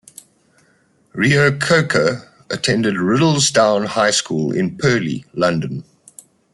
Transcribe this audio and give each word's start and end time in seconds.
Reo-Coker 1.13 2.27
attended 2.49 2.95
Riddlesdown 2.95 3.85
High 3.85 4.09
School 4.09 4.51
in 4.51 4.75
Purley, 4.75 5.25
London. 5.35 5.83